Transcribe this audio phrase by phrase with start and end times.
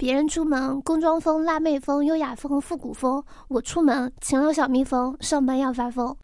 [0.00, 6.16] 别人出门工装风、辣妹风、优雅风、复古风，我出门勤劳小蜜蜂，上班要发疯。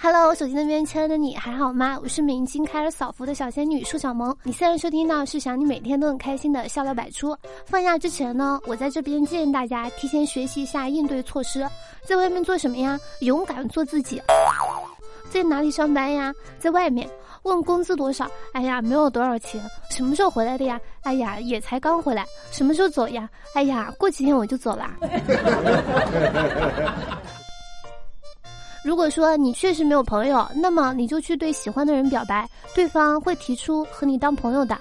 [0.00, 1.96] Hello，手机那边亲爱的你还好吗？
[2.02, 4.36] 我是明经开了扫福的小仙女舒小萌。
[4.42, 7.36] 你现在收听到是想你每天都很开心的笑料百出。
[7.64, 11.64] 放假之前呢，我在这边建议大家提前学习一下应对措施。
[12.04, 12.98] 在外面做什么呀？
[13.20, 14.20] 勇敢做自己。
[15.30, 16.34] 在哪里上班呀？
[16.58, 17.08] 在外面。
[17.42, 18.30] 问工资多少？
[18.52, 19.60] 哎呀，没有多少钱。
[19.90, 20.80] 什么时候回来的呀？
[21.02, 22.24] 哎呀，也才刚回来。
[22.50, 23.28] 什么时候走呀？
[23.54, 24.96] 哎呀，过几天我就走啦。
[28.84, 34.76] 如果说你确实没有朋友，那么你就去对喜欢的人表白，对方会提出和你当朋友的。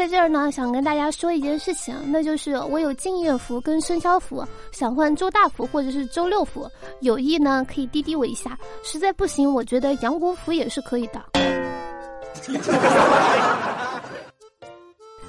[0.00, 4.42] 在这儿呢，想跟大家说一件事情，那就是我有敬业福跟生肖福，
[4.72, 6.66] 想换周大福或者是周六福，
[7.00, 11.22] 有意呢可以滴滴我一下，实在不行，我觉得杨国福也是可以的。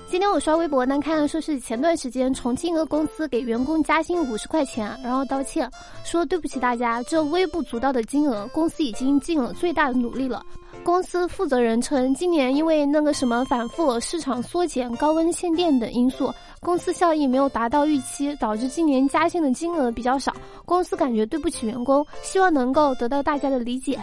[0.07, 5.69] 今天我刷微博呢，看说是前段时间重庆一个公司给员工加薪五十块钱，然后道歉
[6.05, 10.41] 说对不起大家，这微不足道的金额，公司已经尽了最大的努力了。
[10.83, 20.33] 公司负责人称，今年因为那个什么反复市场缩减、高温限电等因素，公司效益没有达到预期，导致今年加薪的金额比较少。
[20.65, 23.99] 公司感觉对不起员工，希望能够得到大家的理解。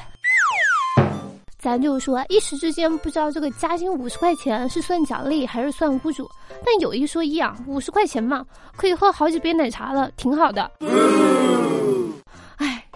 [1.58, 6.30] 咱就说，一时之间不知道这个加薪五十块钱是算奖励还是算侮辱，
[6.64, 10.70] 但有一说一啊，五十块钱嘛，可以喝好几杯奶茶了，挺好的。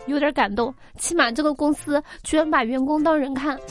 [0.06, 3.58] 有点感动，起码这个公司居然把员工当人看。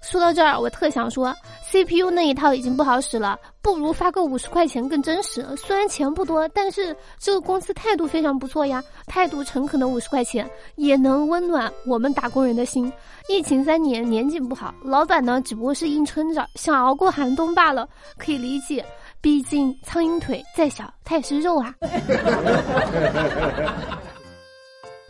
[0.00, 1.34] 说到这儿，我特想说
[1.66, 5.44] ，CPU 那一套已经不好使了，不如发个五十块钱更真实。
[5.54, 12.90] 虽然钱不多，但是这个公司态度非常不错呀，态度诚恳的五十块钱也能温暖我们打工人的心。
[13.28, 18.82] 疫情三年，年景不好，老板呢只不过是硬撑着，想熬过寒冬罢了，可以理解。
[19.20, 21.74] 毕竟苍蝇腿再小，它也是肉啊。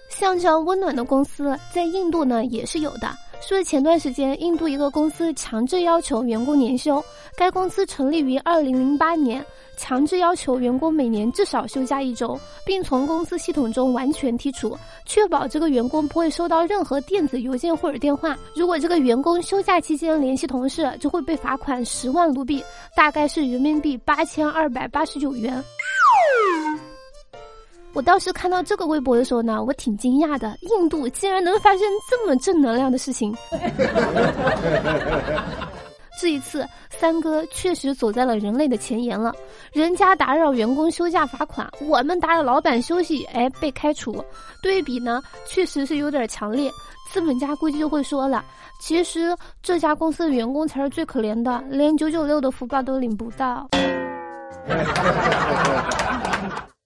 [0.08, 3.08] 像这样温暖的公司，在印度呢也是有的。
[3.40, 7.02] 说前段时间，印度一个公司强制要求员工年休。
[7.36, 9.44] 该公司成立于二零零八年，
[9.76, 14.76] 强制要求员工每年至少休假一周，并从公司系统中完全剔除，
[15.06, 18.36] 确保这个员工不会收到任何电子邮件或者电话。
[18.56, 22.62] 如果这个员工休假期间联系同事，就会被罚款十万卢比，
[22.96, 25.62] 大概是人民币八千二百八十九元。
[27.94, 33.34] 我当时看到这个微博的时候呢，我挺惊讶的，印度竟然能发生这么正能量的事情。
[36.20, 39.32] 这一次，三哥确实走在了人类的前沿了。
[39.72, 44.24] 人家打扰员工休假罚款，我们打扰老板休息，哎，被开除。
[44.60, 46.68] 对比呢，确实是有点强烈。
[47.12, 48.44] 资本家估计就会说了，
[48.80, 53.68] 其实这家公司的员工才是最可怜的，连九九六的福报都领不到。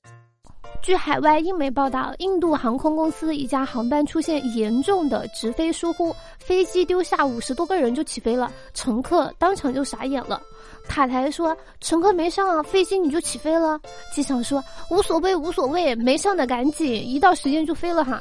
[0.82, 10.42] 据海外英媒报道，印度航空公司一架航班出现严重的直飞疏忽，飞机丢下五十多个人就起飞了，乘客当场就傻眼了。
[10.88, 13.78] 塔台说：“乘客没上啊，飞机你就起飞了。”
[14.12, 14.60] 机长说
[14.90, 18.20] ：“无所谓，无所谓，没上的赶紧，一到时间就飞了哈。”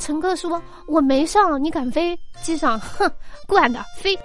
[0.00, 3.12] 乘客说：“我没上，你敢飞？”机长：“哼，
[3.46, 4.18] 惯的，飞。”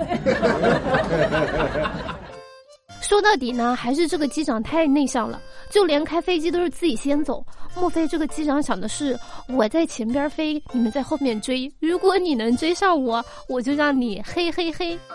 [3.08, 7.42] 说到底呢，还是这个机长太内向了，就连开飞机都是自己先走。
[7.74, 11.72] 莫非这个机长想的是我在前边飞，你们在后面追？
[11.80, 15.00] 如果你能追上我，我就让你嘿嘿嘿。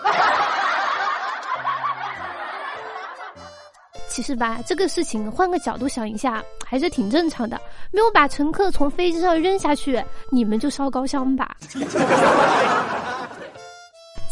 [4.09, 7.61] 其实吧，这个事情换个角度想一下，还是挺正常的。
[7.91, 11.55] 没有把乘客从飞机上扔下去，你们就烧高香吧。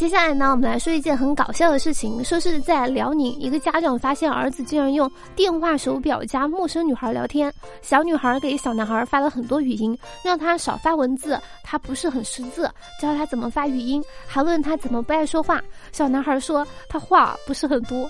[0.01, 2.25] 接下来呢，我们来说一件很搞笑的事情。
[2.25, 7.53] 说是在辽宁，一个家长发现儿子竟然用电话手表加陌生女孩聊天。
[7.83, 12.63] 小女孩给小男孩发了很多语音，让他少发文字，他不是很识字，
[12.99, 15.61] 教他怎么发语音，还问他怎么不爱说话。
[15.91, 18.09] 小男孩说他话不是很多。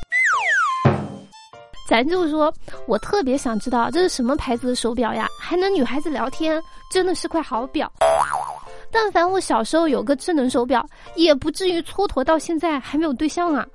[1.90, 2.54] 咱就说，
[2.88, 7.92] 我特别想知道这是什么牌子的手表呀，还能女孩子聊天，真的是块好表。
[8.92, 10.86] 但凡我小时候有个智能手表，
[11.16, 13.66] 也不至于蹉跎到现在还没有对象啊。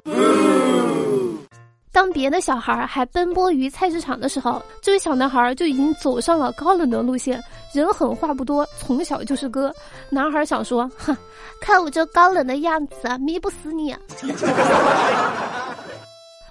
[1.91, 7.43] 当别的小孩还奔波于菜市场的时候，这位小男孩就已经走上了高冷的路线。
[7.73, 9.75] 人狠话不多，从小就是哥。
[10.11, 11.17] 男孩想说：“哼，
[11.61, 13.97] 看我这高冷的样子，迷不死你。”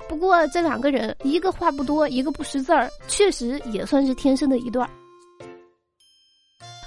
[0.09, 4.89] 不过这两个人，一个话不多，一个不识字儿，确实也算是天生的一对儿。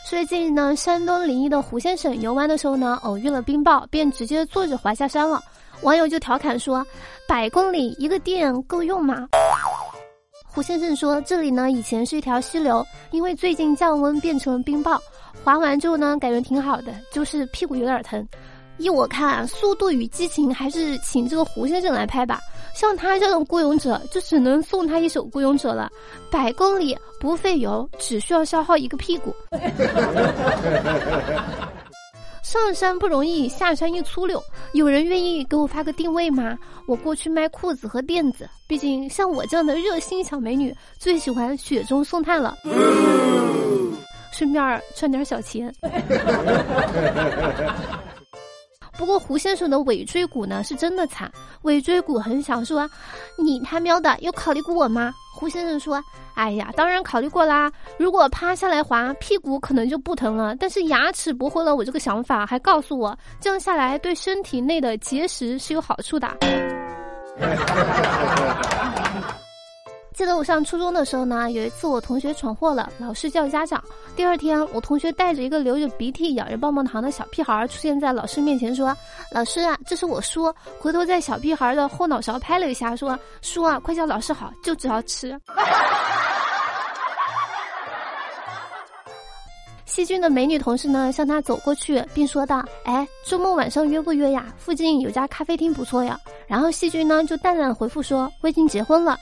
[0.09, 5.39] 最近呢，山东临沂的胡先生游玩的时候呢，偶遇了冰雹，便直接坐着滑下山了。
[5.83, 6.83] 网友就调侃说
[7.29, 9.29] ：“百公里一个电够用吗？”
[10.49, 14.99] 胡先生说：“这里呢，以前是一条溪流，因为最近降温变成了冰雹，
[15.45, 18.27] 滑完之后呢，感觉挺好的，就是屁股有点疼。”
[18.79, 22.41] 依我看，《速度与激情》还是请这个胡先生来拍吧。
[22.75, 25.91] 像他这种孤勇者，就只能送他一首《孤勇者》了。
[26.31, 29.35] 百公里不费油，只需要消耗一个屁股。
[32.43, 34.43] 上山不容易，下山一粗溜。
[34.73, 36.57] 有人愿意给我发个定位吗？
[36.87, 38.49] 我过去卖裤子和垫子。
[38.67, 42.57] 毕竟像我这样的热心小美女，最喜欢雪中送炭了。
[44.33, 45.71] 顺便赚点小钱。
[48.99, 51.31] 不过胡先生的尾椎骨呢是真的惨，
[51.63, 52.91] 尾椎骨很小，说
[53.39, 56.03] ：“你他喵的有考虑过我吗？”胡先生说
[56.35, 57.71] ：“哎呀，当然考虑过啦。
[57.97, 60.57] 如果趴下来滑，屁股可能就不疼了。
[60.57, 66.29] 但是牙齿驳回了我这个想法，还告诉我这样下来对身体内的结石是有好处的。
[70.19, 73.81] ”记得我上初中的时候呢，有一次我同学闯祸了，老师叫家长。
[74.17, 78.93] 第二天，我同学带着一个流着鼻涕、咬着棒棒糖的小屁孩出现在老师面前，说
[79.31, 85.41] ：“老师啊，这是我叔。”回头在小屁孩的后脑勺拍了一下，说：“叔啊，快叫老师好，就知道吃。”
[89.87, 94.47] 细菌的美女同事呢，向他走过去，并说道：“哎，周末晚上约不约呀？
[94.59, 96.19] 附近有家咖啡厅不错呀。”
[96.49, 99.17] 然后细菌呢，就淡淡回复说：“我已经结婚了。”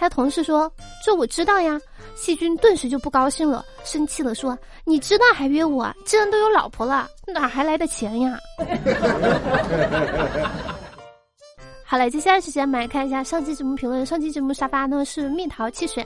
[0.00, 0.72] 他同事说
[1.04, 1.78] ：“这我知道呀。”
[2.16, 5.94] 细菌顿时就不高兴了，生气了，说：“你知道还约我？
[6.06, 8.38] 既然都有老婆了，哪还来的钱呀？”
[11.84, 14.06] 好了，接下来时间我们来看一下上期节目评论。
[14.06, 16.02] 上期节目沙发呢是蜜桃汽水。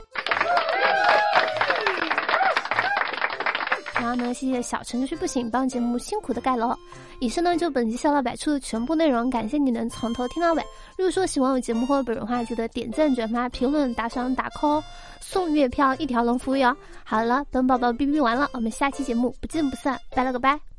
[4.16, 6.72] 那么，谢谢小程序不行帮节目辛苦的盖楼。
[7.18, 10.62] 以上呢就本期笑料百出的全部内容，感谢你能从头听到尾。
[10.96, 14.82] 如果说喜欢我节目或者本人的话，记得点赞、转发、评论、打赏、打 call，
[15.20, 16.76] 送月票一条龙服务哟。
[17.02, 20.73] 好了，本宝宝哔哔完了，我们下期节目不见不散，拜了个拜。